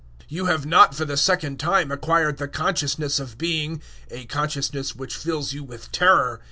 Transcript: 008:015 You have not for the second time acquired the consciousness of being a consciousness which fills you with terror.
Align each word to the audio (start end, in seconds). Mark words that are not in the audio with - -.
008:015 0.21 0.25
You 0.29 0.45
have 0.47 0.65
not 0.65 0.95
for 0.95 1.05
the 1.05 1.15
second 1.15 1.59
time 1.59 1.91
acquired 1.91 2.37
the 2.37 2.47
consciousness 2.47 3.19
of 3.19 3.37
being 3.37 3.83
a 4.09 4.25
consciousness 4.25 4.95
which 4.95 5.15
fills 5.15 5.53
you 5.53 5.63
with 5.63 5.91
terror. 5.91 6.39